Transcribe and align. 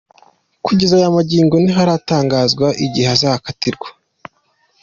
Kugeza 0.65 0.93
aya 0.99 1.15
magingo, 1.17 1.55
ntiharatangazwa 1.63 2.67
igihe 2.85 3.07
azakatirwa. 3.15 3.87